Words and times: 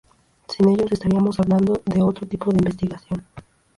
Sin 0.47 0.67
ellos, 0.69 0.91
estaríamos 0.91 1.39
hablando 1.39 1.79
de 1.85 2.01
otro 2.01 2.25
tipo 2.27 2.49
de 2.49 2.57
investigación. 2.57 3.23